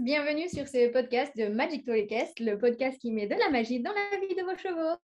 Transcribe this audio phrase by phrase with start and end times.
[0.00, 3.92] bienvenue sur ce podcast de Magic Tolecast, le podcast qui met de la magie dans
[3.92, 4.98] la vie de vos chevaux.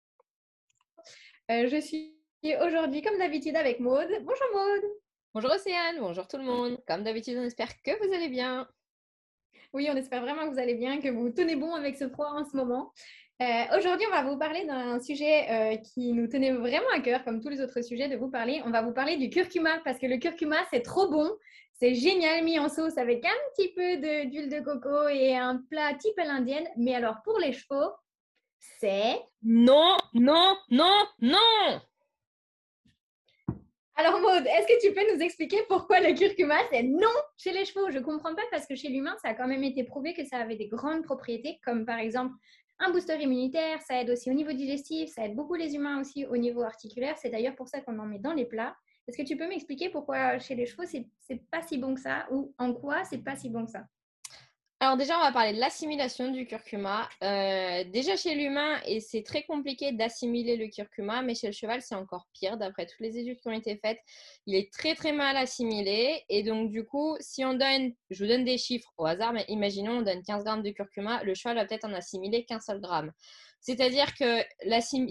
[1.50, 2.16] Euh, je suis
[2.62, 4.08] aujourd'hui, comme d'habitude, avec Maude.
[4.22, 4.90] Bonjour Maude.
[5.34, 6.78] Bonjour Océane, bonjour tout le monde.
[6.88, 8.66] Comme d'habitude, on espère que vous allez bien.
[9.74, 12.30] Oui, on espère vraiment que vous allez bien, que vous tenez bon avec ce froid
[12.30, 12.90] en ce moment.
[13.42, 17.22] Euh, aujourd'hui, on va vous parler d'un sujet euh, qui nous tenait vraiment à cœur,
[17.22, 18.62] comme tous les autres sujets, de vous parler.
[18.64, 21.30] On va vous parler du curcuma, parce que le curcuma, c'est trop bon.
[21.74, 25.92] C'est génial mis en sauce avec un petit peu d'huile de, coco et un plat
[25.94, 26.66] type à l'indienne.
[26.78, 27.92] Mais alors, pour les chevaux,
[28.80, 29.20] c'est...
[29.42, 31.80] Non, non, non, non
[33.98, 37.64] alors Maud, est-ce que tu peux nous expliquer pourquoi le curcuma c'est non chez les
[37.64, 37.90] chevaux?
[37.90, 40.22] Je ne comprends pas parce que chez l'humain, ça a quand même été prouvé que
[40.26, 42.34] ça avait des grandes propriétés, comme par exemple
[42.78, 46.26] un booster immunitaire, ça aide aussi au niveau digestif, ça aide beaucoup les humains aussi
[46.26, 47.16] au niveau articulaire.
[47.18, 48.76] C'est d'ailleurs pour ça qu'on en met dans les plats.
[49.06, 51.06] Est-ce que tu peux m'expliquer pourquoi chez les chevaux, c'est
[51.50, 53.84] pas si bon que ça ou en quoi c'est pas si bon que ça?
[54.78, 57.08] Alors déjà, on va parler de l'assimilation du curcuma.
[57.24, 61.80] Euh, déjà chez l'humain, et c'est très compliqué d'assimiler le curcuma, mais chez le cheval,
[61.80, 62.58] c'est encore pire.
[62.58, 63.98] D'après toutes les études qui ont été faites,
[64.44, 66.22] il est très très mal assimilé.
[66.28, 69.46] Et donc du coup, si on donne, je vous donne des chiffres au hasard, mais
[69.48, 72.78] imaginons on donne 15 grammes de curcuma, le cheval va peut-être en assimiler qu'un seul
[72.78, 73.12] gramme.
[73.60, 74.42] C'est-à-dire que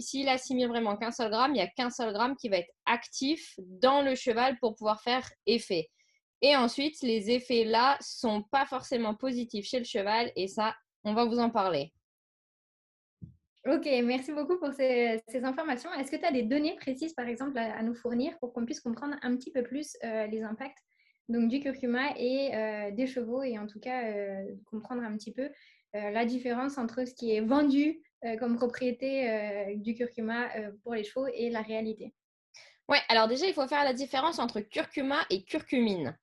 [0.00, 2.72] s'il assimile vraiment qu'un seul gramme, il n'y a qu'un seul gramme qui va être
[2.86, 5.90] actif dans le cheval pour pouvoir faire effet.
[6.42, 11.14] Et ensuite, les effets là sont pas forcément positifs chez le cheval et ça, on
[11.14, 11.92] va vous en parler.
[13.66, 15.92] Ok, merci beaucoup pour ces, informations.
[15.94, 18.80] Est-ce que tu as des données précises, par exemple, à, nous fournir pour qu'on puisse
[18.80, 20.84] comprendre un petit peu plus euh, les impacts
[21.28, 25.32] donc, du curcuma et euh, des chevaux et en tout cas euh, comprendre un petit
[25.32, 25.48] peu
[25.92, 28.02] la différence entre ce qui est vendu
[28.38, 30.50] comme propriété du curcuma
[30.82, 32.12] pour les chevaux et la réalité?
[32.88, 36.16] Ouais, alors déjà, il faut faire la différence entre curcuma et curcumine.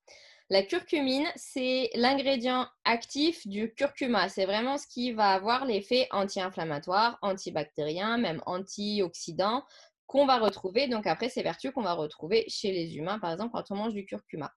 [0.49, 4.29] La curcumine, c'est l'ingrédient actif du curcuma.
[4.29, 9.63] C'est vraiment ce qui va avoir l'effet anti-inflammatoire, antibactérien, même antioxydant
[10.05, 10.87] qu'on va retrouver.
[10.87, 13.93] Donc après, ces vertus qu'on va retrouver chez les humains, par exemple, quand on mange
[13.93, 14.51] du curcuma.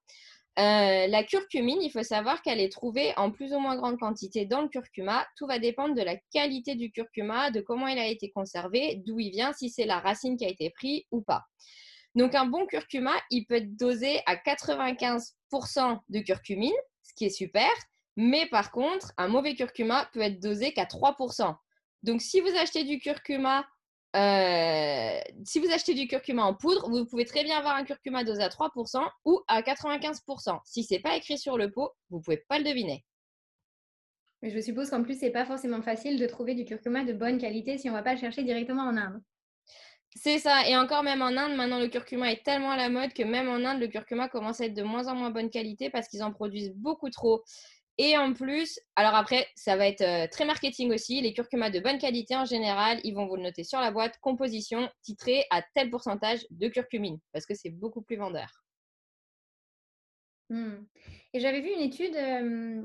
[0.59, 4.45] Euh, la curcumine, il faut savoir qu'elle est trouvée en plus ou moins grande quantité
[4.45, 5.27] dans le curcuma.
[5.37, 9.19] Tout va dépendre de la qualité du curcuma, de comment il a été conservé, d'où
[9.19, 11.43] il vient, si c'est la racine qui a été prise ou pas.
[12.15, 16.73] Donc, un bon curcuma, il peut être dosé à 95% de curcumine,
[17.03, 17.69] ce qui est super.
[18.15, 21.55] Mais par contre, un mauvais curcuma peut être dosé qu'à 3%.
[22.03, 23.67] Donc, si vous achetez du curcuma,
[24.15, 28.23] euh, si vous achetez du curcuma en poudre, vous pouvez très bien avoir un curcuma
[28.23, 30.59] dosé à 3% ou à 95%.
[30.65, 33.05] Si ce n'est pas écrit sur le pot, vous ne pouvez pas le deviner.
[34.41, 37.13] Mais je suppose qu'en plus, ce n'est pas forcément facile de trouver du curcuma de
[37.13, 39.21] bonne qualité si on ne va pas le chercher directement en Inde.
[40.15, 40.67] C'est ça.
[40.67, 43.49] Et encore même en Inde, maintenant le curcuma est tellement à la mode que même
[43.49, 46.23] en Inde, le curcuma commence à être de moins en moins bonne qualité parce qu'ils
[46.23, 47.43] en produisent beaucoup trop.
[47.99, 51.19] Et en plus, alors après, ça va être euh, très marketing aussi.
[51.21, 54.19] Les curcumas de bonne qualité en général, ils vont vous le noter sur la boîte,
[54.19, 58.66] composition titrée à tel pourcentage de curcumine parce que c'est beaucoup plus vendeur.
[60.49, 60.75] Mmh.
[61.33, 62.15] Et j'avais vu une étude,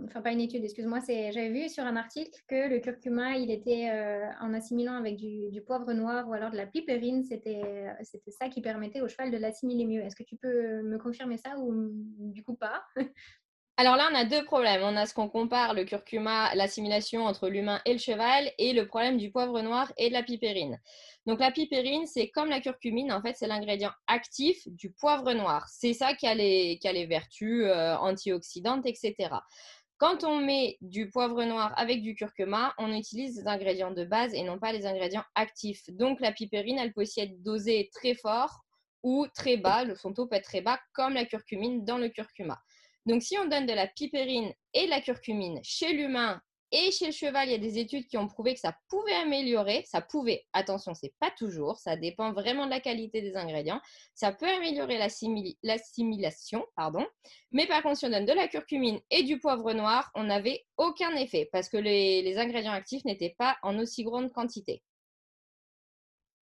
[0.04, 3.88] enfin pas une étude, excuse-moi, j'avais vu sur un article que le curcuma, il était
[4.40, 7.62] en assimilant avec du, poivre noir ou alors de la piperine, c'était
[8.30, 10.02] ça qui permettait au cheval de l'assimiler mieux.
[10.02, 12.82] Est-ce que tu peux me confirmer ça ou du coup pas?
[13.78, 14.82] Alors là, on a deux problèmes.
[14.82, 18.86] On a ce qu'on compare le curcuma, l'assimilation entre l'humain et le cheval, et le
[18.86, 20.78] problème du poivre noir et de la piperine.
[21.26, 25.66] Donc la piperine, c'est comme la curcumine, en fait, c'est l'ingrédient actif du poivre noir.
[25.68, 29.14] C'est ça qui a les, vertus euh, antioxydantes, etc.
[29.96, 34.34] Quand on met du poivre noir avec du curcuma, on utilise des ingrédients de base
[34.34, 35.88] et non pas les ingrédients actifs.
[35.90, 38.60] Donc la piperine, elle peut aussi être dosée très fort
[39.02, 39.84] ou très bas.
[39.94, 42.60] Son taux peut être très bas, comme la curcumine dans le curcuma.
[43.06, 46.40] Donc si on donne de la piperine et de la curcumine chez l'humain
[46.74, 49.12] et chez le cheval, il y a des études qui ont prouvé que ça pouvait
[49.12, 53.80] améliorer, ça pouvait, attention, c'est pas toujours, ça dépend vraiment de la qualité des ingrédients,
[54.14, 54.98] ça peut améliorer
[55.62, 57.06] l'assimilation, pardon.
[57.50, 60.64] Mais par contre, si on donne de la curcumine et du poivre noir, on n'avait
[60.78, 64.82] aucun effet parce que les ingrédients actifs n'étaient pas en aussi grande quantité.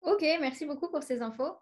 [0.02, 1.52] Ok, merci beaucoup pour ces infos.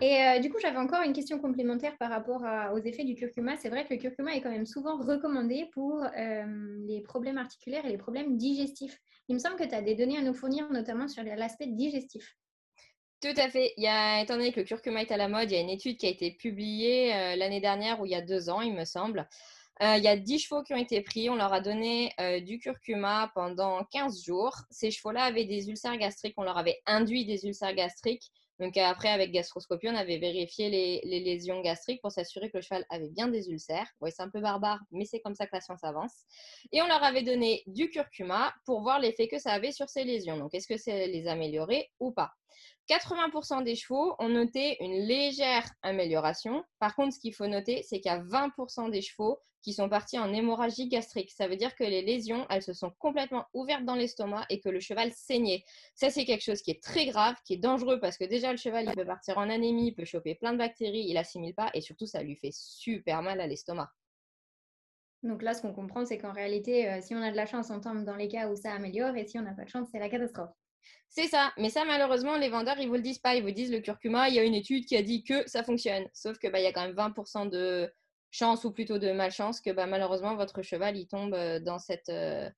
[0.00, 3.56] Et euh, du coup, j'avais encore une question complémentaire par rapport aux effets du curcuma.
[3.56, 6.44] C'est vrai que le curcuma est quand même souvent recommandé pour euh,
[6.86, 8.96] les problèmes articulaires et les problèmes digestifs.
[9.28, 12.36] Il me semble que tu as des données à nous fournir, notamment sur l'aspect digestif.
[13.20, 13.72] Tout à fait.
[13.76, 15.60] Il y a, étant donné que le curcuma est à la mode, il y a
[15.60, 18.60] une étude qui a été publiée euh, l'année dernière ou il y a deux ans,
[18.60, 19.28] il me semble,
[19.80, 21.30] il y a 10 chevaux qui ont été pris.
[21.30, 24.56] On leur a donné euh, du curcuma pendant 15 jours.
[24.70, 26.34] Ces chevaux-là avaient des ulcères gastriques.
[26.36, 28.32] On leur avait induit des ulcères gastriques.
[28.60, 32.84] Donc après, avec gastroscopie, on avait vérifié les, lésions gastriques pour s'assurer que le cheval
[32.90, 33.86] avait bien des ulcères.
[34.00, 36.24] Oui, c'est un peu barbare, mais c'est comme ça que la science avance.
[36.72, 40.02] Et on leur avait donné du curcuma pour voir l'effet que ça avait sur ces
[40.02, 40.36] lésions.
[40.36, 42.32] Donc est-ce que c'est les améliorer ou pas?
[42.88, 46.64] 80% des chevaux ont noté une légère amélioration.
[46.78, 49.88] Par contre, ce qu'il faut noter, c'est qu'il y a 20% des chevaux qui sont
[49.88, 51.30] partis en hémorragie gastrique.
[51.30, 54.68] Ça veut dire que les lésions, elles se sont complètement ouvertes dans l'estomac et que
[54.68, 55.64] le cheval saignait.
[55.94, 58.56] Ça, c'est quelque chose qui est très grave, qui est dangereux parce que déjà, le
[58.56, 61.70] cheval, il peut partir en anémie, il peut choper plein de bactéries, il assimile pas
[61.74, 63.90] et surtout, ça lui fait super mal à l'estomac.
[65.24, 67.70] Donc là, ce qu'on comprend, c'est qu'en réalité, euh, si on a de la chance,
[67.70, 69.88] on tombe dans les cas où ça améliore et si on n'a pas de chance,
[69.90, 70.50] c'est la catastrophe.
[71.10, 73.72] C'est ça, mais ça malheureusement les vendeurs ils vous le disent pas, ils vous disent
[73.72, 76.48] le curcuma, il y a une étude qui a dit que ça fonctionne, sauf que
[76.48, 77.90] bah il y a quand même 20% de
[78.30, 82.10] chance ou plutôt de malchance que bah, malheureusement votre cheval il tombe euh, dans cette
[82.10, 82.50] euh,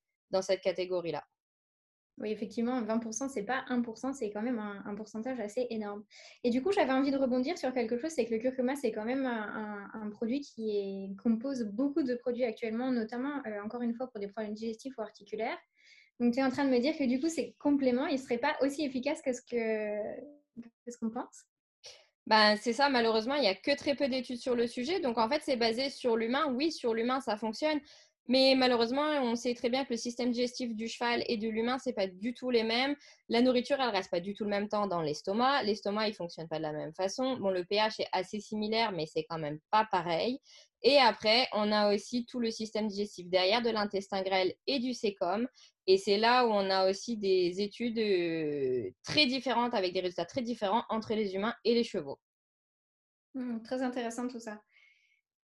[0.42, 1.24] cette catégorie là.
[2.20, 6.04] Oui, effectivement, 20%, c'est pas 1%, c'est quand même un, pourcentage assez énorme.
[6.44, 8.92] Et du coup, j'avais envie de rebondir sur quelque chose, c'est que le curcuma, c'est
[8.92, 14.08] quand même un, produit qui compose beaucoup de produits actuellement, notamment, euh, encore une fois,
[14.08, 15.56] pour des problèmes digestifs ou articulaires.
[16.20, 18.20] Donc, tu es en train de me dire que du coup, ces compléments, ils ne
[18.20, 21.44] seraient pas aussi efficaces que ce qu'on ce qu'on pense?
[22.26, 25.00] Ben, c'est ça, malheureusement, il n'y a que très peu d'études sur le sujet.
[25.00, 26.52] Donc, en fait, c'est basé sur l'humain.
[26.54, 27.80] Oui, sur l'humain, ça fonctionne.
[28.28, 31.78] Mais malheureusement, on sait très bien que le système digestif du cheval et de l'humain,
[31.78, 32.94] c'est pas du tout les mêmes.
[33.28, 35.64] La nourriture, elle reste pas du tout le même temps dans l'estomac.
[35.64, 37.38] L'estomac, il fonctionne pas de la même façon.
[37.38, 40.38] Bon, le pH est assez similaire, mais c'est quand même pas pareil.
[40.82, 44.94] Et après, on a aussi tout le système digestif derrière de l'intestin grêle et du
[44.94, 45.48] sécom.
[45.92, 47.96] Et c'est là où on a aussi des études
[49.02, 52.20] très différentes avec des résultats très différents entre les humains et les chevaux.
[53.34, 54.60] Mmh, très intéressant tout ça.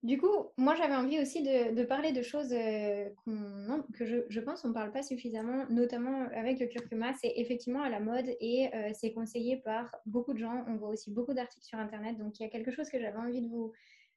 [0.01, 4.74] Du coup, moi j'avais envie aussi de, parler de choses que je, pense qu'on ne
[4.74, 7.13] parle pas suffisamment, notamment avec le curcuma.
[7.13, 10.66] C'est effectivement à la mode et c'est conseillé par beaucoup de gens.
[10.68, 12.18] On voit aussi beaucoup d'articles sur Internet.
[12.18, 13.72] Donc il y a quelque chose que j'avais envie de vous,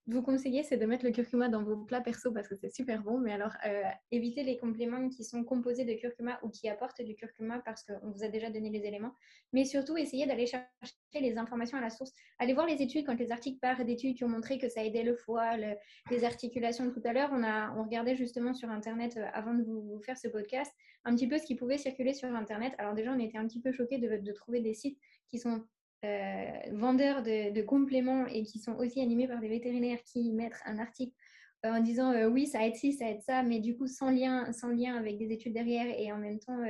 [0.08, 3.02] vous conseiller, c'est de mettre le curcuma dans vos plats perso parce que c'est super
[3.02, 3.18] bon.
[3.18, 3.82] Mais alors, euh,
[4.12, 8.10] évitez les compléments qui sont composés de curcuma ou qui apportent du curcuma parce qu'on
[8.10, 9.12] vous a déjà donné les éléments.
[9.52, 10.68] Mais surtout, essayez d'aller chercher
[11.14, 12.12] les informations à la source.
[12.38, 15.02] Allez voir les études quand les articles parlent d'études qui ont montré que ça aidait
[15.02, 16.90] le foie, les articulations.
[16.90, 20.28] Tout à l'heure, on, on regardait justement sur Internet, euh, avant de vous, faire ce
[20.28, 20.72] podcast,
[21.04, 22.74] un petit peu ce qui pouvait circuler sur Internet.
[22.78, 24.98] Alors déjà, on était un petit peu choqués de, trouver des sites
[25.28, 25.64] qui sont
[26.72, 31.14] vendeurs de, compléments et qui sont aussi animés par des vétérinaires qui mettent un article
[31.64, 34.10] euh, en disant euh, oui, ça aide ci, ça aide ça, mais du coup sans
[34.10, 36.60] lien, sans lien avec des études derrière et en même temps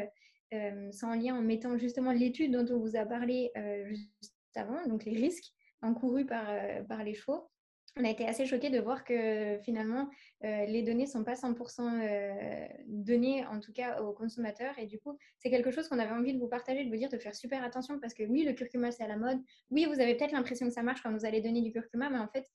[0.93, 3.51] sans lien en mettant justement l'étude dont on vous a parlé
[3.89, 5.53] juste avant, donc les risques
[5.83, 6.47] encourus par,
[6.89, 7.51] par les chevaux
[7.97, 10.09] on a été assez choqués de voir que finalement,
[10.45, 14.79] euh, les données ne sont pas 100% euh, données, en tout cas aux consommateurs.
[14.79, 17.09] Et du coup, c'est quelque chose qu'on avait envie de vous partager, de vous dire
[17.09, 19.39] de faire super attention parce que oui, le curcuma, c'est à la mode.
[19.71, 22.19] Oui, vous avez peut-être l'impression que ça marche quand vous allez donner du curcuma, mais
[22.19, 22.47] en fait,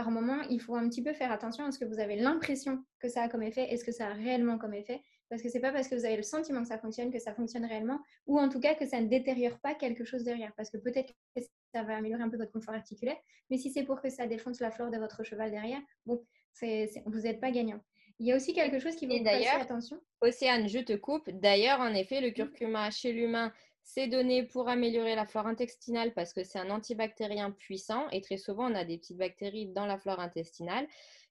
[0.00, 2.82] par moment, il faut un petit peu faire attention à ce que vous avez l'impression
[3.00, 5.02] que ça a comme effet et ce que ça a réellement comme effet.
[5.28, 7.34] Parce que c'est pas parce que vous avez le sentiment que ça fonctionne que ça
[7.34, 10.54] fonctionne réellement, ou en tout cas que ça ne détériore pas quelque chose derrière.
[10.56, 11.42] Parce que peut-être que
[11.74, 13.18] ça va améliorer un peu votre confort articulaire,
[13.50, 16.24] mais si c'est pour que ça défonce la flore de votre cheval derrière, bon,
[16.62, 17.80] vous n'êtes pas gagnant.
[18.20, 20.00] Il y a aussi quelque chose qui vous d'ailleurs, attention.
[20.22, 21.28] Océane, je te coupe.
[21.30, 23.52] D'ailleurs, en effet, le curcuma chez l'humain,
[23.92, 28.36] c'est donné pour améliorer la flore intestinale parce que c'est un antibactérien puissant et très
[28.36, 30.86] souvent on a des petites bactéries dans la flore intestinale.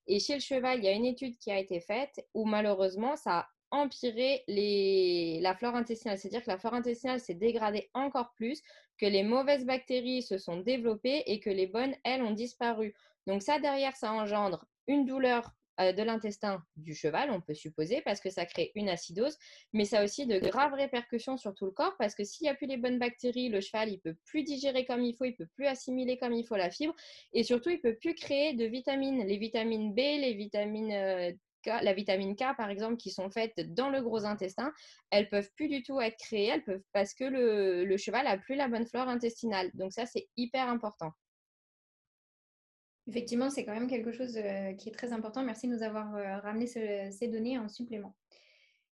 [0.07, 3.15] Et chez le cheval, il y a une étude qui a été faite où malheureusement
[3.15, 5.39] ça empirer les...
[5.41, 6.17] la flore intestinale.
[6.17, 8.61] C'est-à-dire que la flore intestinale s'est dégradée encore plus,
[8.97, 12.93] que les mauvaises bactéries se sont développées et que les bonnes, elles, ont disparu.
[13.27, 18.19] Donc ça, derrière, ça engendre une douleur de l'intestin du cheval, on peut supposer, parce
[18.19, 19.37] que ça crée une acidose,
[19.73, 22.49] mais ça a aussi de graves répercussions sur tout le corps, parce que s'il n'y
[22.49, 25.35] a plus les bonnes bactéries, le cheval, il peut plus digérer comme il faut, il
[25.35, 26.95] peut plus assimiler comme il faut la fibre,
[27.33, 29.25] et surtout, il peut plus créer de vitamines.
[29.25, 31.31] Les vitamines B, les vitamines euh,
[31.65, 34.71] la vitamine K, par exemple, qui sont faites dans le gros intestin,
[35.09, 38.55] elles peuvent plus du tout être créées, elles peuvent parce que le, cheval a plus
[38.55, 39.69] la bonne flore intestinale.
[39.73, 41.11] Donc ça, c'est hyper important.
[43.09, 45.43] Effectivement, c'est quand même quelque chose euh, qui est très important.
[45.43, 48.15] Merci de nous avoir euh, ramené ces données en supplément.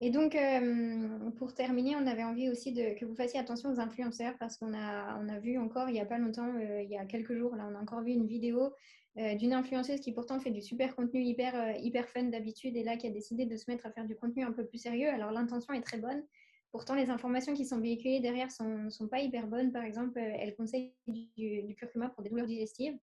[0.02, 3.80] Et donc, euh, pour terminer, on avait envie aussi de, que vous fassiez attention aux
[3.80, 6.98] influenceurs parce qu'on a, on a vu encore il n'y a pas longtemps, il y
[6.98, 8.74] a quelques jours, là, on a encore vu une vidéo
[9.16, 13.08] d'une influenceuse qui pourtant fait du super contenu hyper, hyper fun d'habitude et là qui
[13.08, 15.10] a décidé de se mettre à faire du contenu un peu plus sérieux.
[15.10, 16.24] Alors l'intention est très bonne.
[16.72, 19.74] Pourtant, les informations qui sont véhiculées derrière sont, sont pas hyper bonnes.
[19.74, 22.98] Par exemple, elle conseille du, curcuma pour des douleurs digestives.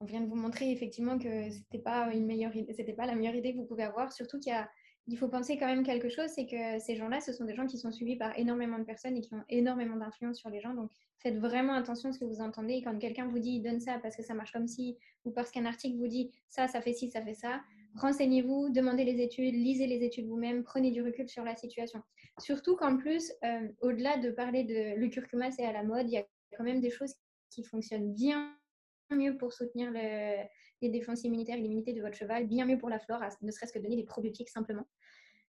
[0.00, 3.66] On vient de vous montrer effectivement que c'était pas pas la meilleure idée que vous
[3.66, 4.12] pouvez avoir.
[4.12, 7.54] Surtout qu'il faut penser quand même quelque chose, c'est que ces gens-là, ce sont des
[7.54, 10.60] gens qui sont suivis par énormément de personnes et qui ont énormément d'influence sur les
[10.60, 10.74] gens.
[10.74, 12.80] Donc, faites vraiment attention à ce que vous entendez.
[12.82, 15.66] quand quelqu'un vous dit, donne ça parce que ça marche comme si, ou parce qu'un
[15.66, 17.60] article vous dit, ça, ça fait ci, ça fait ça,
[17.96, 22.02] renseignez-vous, demandez les études, lisez les études vous-même, prenez du recul sur la situation.
[22.38, 26.12] Surtout qu'en plus, euh, au-delà de parler de le curcuma, c'est à la mode, il
[26.12, 26.24] y a
[26.56, 27.14] quand même des choses
[27.50, 28.57] qui fonctionnent bien
[29.16, 30.44] mieux pour soutenir le,
[30.82, 33.72] les défenses immunitaires et l'immunité de votre cheval, bien mieux pour la flore, ne serait-ce
[33.72, 34.86] que donner des probiotiques simplement.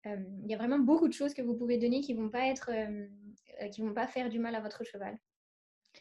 [0.06, 2.28] Euh, il y a vraiment beaucoup de choses que vous pouvez donner qui ne vont,
[2.28, 3.06] pas être, euh,
[3.62, 5.18] euh, qui vont pas faire du mal à votre cheval.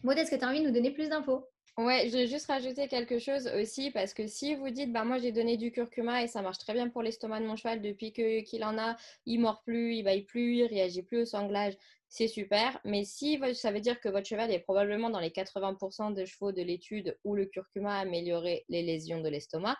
[0.03, 1.45] Maud, est-ce que tu as envie de nous donner plus d'infos?
[1.77, 5.17] Ouais, je vais juste rajouter quelque chose aussi parce que si vous dites, bah moi
[5.17, 8.13] j'ai donné du curcuma et ça marche très bien pour l'estomac de mon cheval depuis
[8.13, 8.95] que qu'il en a,
[9.25, 11.73] il mord plus, il baille plus, il réagit plus au sanglage,
[12.09, 12.79] c'est super.
[12.85, 16.51] Mais si ça veut dire que votre cheval est probablement dans les 80% des chevaux
[16.51, 19.77] de l'étude où le curcuma a amélioré les lésions de l'estomac,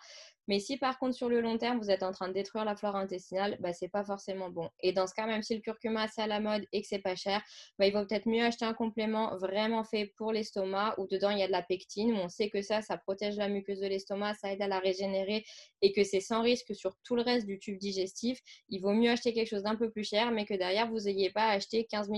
[0.48, 2.76] mais si par contre sur le long terme vous êtes en train de détruire la
[2.76, 4.70] flore intestinale, bah, c'est pas forcément bon.
[4.80, 7.00] Et dans ce cas, même si le curcuma c'est à la mode et que c'est
[7.00, 7.42] pas cher,
[7.78, 11.38] bah, il vaut peut-être mieux acheter un complément vraiment fait pour l'estomac où dedans il
[11.38, 12.14] y a de la pectine.
[12.14, 15.44] on sait que ça, ça protège la muqueuse de l'estomac, ça aide à la régénérer
[15.82, 18.40] et que c'est sans risque sur tout le reste du tube digestif.
[18.68, 21.30] Il vaut mieux acheter quelque chose d'un peu plus cher, mais que derrière vous n'ayez
[21.30, 22.15] pas acheté 15 000,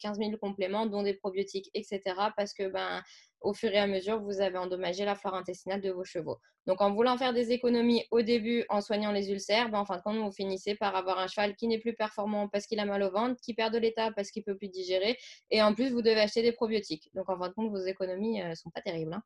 [0.00, 2.00] 15 000 compléments, dont des probiotiques, etc.
[2.36, 3.02] Parce que ben
[3.44, 6.38] au fur et à mesure, vous avez endommagé la flore intestinale de vos chevaux.
[6.66, 9.98] Donc, en voulant faire des économies au début en soignant les ulcères, ben, en fin
[9.98, 12.86] de compte, vous finissez par avoir un cheval qui n'est plus performant parce qu'il a
[12.86, 15.18] mal au ventre, qui perd de l'état parce qu'il ne peut plus digérer,
[15.50, 17.10] et en plus, vous devez acheter des probiotiques.
[17.14, 19.12] Donc, en fin de compte, vos économies ne euh, sont pas terribles.
[19.12, 19.22] Hein.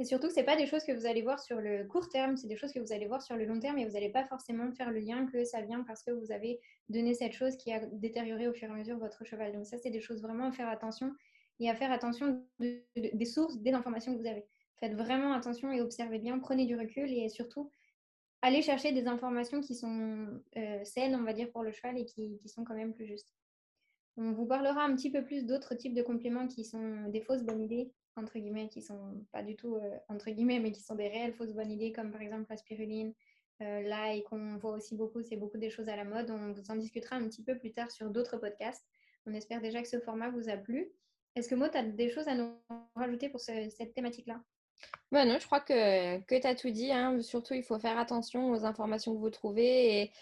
[0.00, 2.34] Et surtout, ce n'est pas des choses que vous allez voir sur le court terme,
[2.34, 4.24] c'est des choses que vous allez voir sur le long terme et vous n'allez pas
[4.24, 7.70] forcément faire le lien que ça vient parce que vous avez donné cette chose qui
[7.70, 9.52] a détérioré au fur et à mesure votre cheval.
[9.52, 11.14] Donc ça, c'est des choses vraiment à faire attention
[11.58, 14.46] et à faire attention des sources, des informations que vous avez.
[14.78, 17.70] Faites vraiment attention et observez bien, prenez du recul et surtout,
[18.40, 22.06] allez chercher des informations qui sont euh, saines, on va dire, pour le cheval et
[22.06, 23.34] qui, sont quand même plus justes.
[24.16, 27.42] On vous parlera un petit peu plus d'autres types de compléments qui sont des fausses
[27.42, 30.94] bonnes idées, entre guillemets, qui sont pas du tout euh, entre guillemets, mais qui sont
[30.94, 33.14] des réelles fausses bonnes idées, comme par exemple la spiruline,
[33.62, 36.30] euh, là, et qu'on voit aussi beaucoup, c'est beaucoup des choses à la mode.
[36.30, 38.86] On vous en discutera un petit peu plus tard sur d'autres podcasts.
[39.26, 40.90] On espère déjà que ce format vous a plu.
[41.36, 42.54] Est-ce que moi, tu as des choses à nous
[42.96, 44.42] rajouter pour cette thématique-là?
[45.12, 46.90] Bah non, je crois que, que tu as tout dit.
[46.90, 47.20] Hein.
[47.20, 50.12] Surtout, il faut faire attention aux informations que vous trouvez et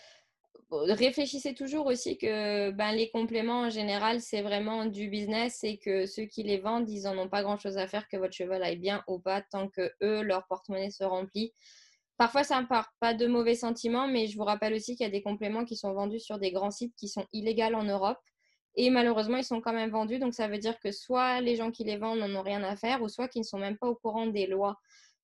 [0.71, 6.07] réfléchissez toujours aussi que ben, les compléments en général, c'est vraiment du business et que
[6.07, 8.79] ceux qui les vendent, ils n'en ont pas grand-chose à faire que votre cheval aille
[8.79, 11.53] bien ou pas tant que eux, leur porte-monnaie se remplit.
[12.19, 15.09] Parfois, ça ne part pas de mauvais sentiments, mais je vous rappelle aussi qu'il y
[15.09, 18.19] a des compléments qui sont vendus sur des grands sites qui sont illégaux en Europe.
[18.75, 20.19] Et malheureusement, ils sont quand même vendus.
[20.19, 22.75] Donc, ça veut dire que soit les gens qui les vendent n'en ont rien à
[22.75, 24.77] faire, ou soit qu'ils ne sont même pas au courant des lois.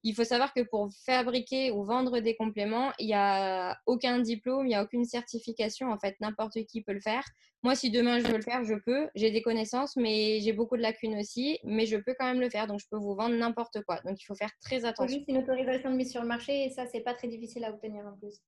[0.04, 4.66] Il faut savoir que pour fabriquer ou vendre des compléments, il n'y a aucun diplôme,
[4.66, 5.90] il n'y a aucune certification.
[5.90, 7.24] En fait, n'importe qui peut le faire.
[7.62, 9.08] Moi, si demain je veux le faire, je peux.
[9.14, 11.58] J'ai des connaissances, mais j'ai beaucoup de lacunes aussi.
[11.64, 12.66] Mais je peux quand même le faire.
[12.66, 14.00] Donc, je peux vous vendre n'importe quoi.
[14.04, 15.18] Donc, il faut faire très attention.
[15.26, 17.70] C'est une autorisation de mise sur le marché et ça, c'est pas très difficile à
[17.70, 18.40] obtenir en plus.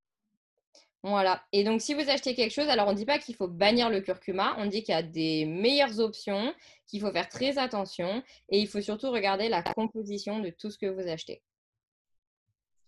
[1.07, 1.41] Voilà.
[1.53, 3.89] Et donc, si vous achetez quelque chose, alors on ne dit pas qu'il faut bannir
[3.89, 6.53] le curcuma, on dit qu'il y a des meilleures options,
[6.85, 10.77] qu'il faut faire très attention et il faut surtout regarder la composition de tout ce
[10.77, 11.41] que vous achetez.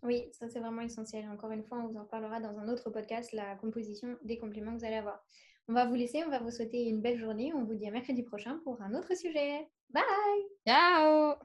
[0.03, 1.29] Oui, ça c'est vraiment essentiel.
[1.29, 4.73] Encore une fois, on vous en parlera dans un autre podcast, la composition des compléments
[4.73, 5.23] que vous allez avoir.
[5.69, 7.53] On va vous laisser, on va vous souhaiter une belle journée.
[7.53, 9.67] On vous dit à mercredi prochain pour un autre sujet.
[9.91, 10.03] Bye
[10.67, 11.35] Ciao